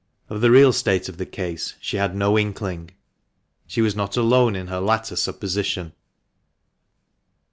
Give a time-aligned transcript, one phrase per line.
[0.31, 2.89] Of the real state of the case she had no inkling.
[3.67, 5.93] She was not alone in her latter supposition.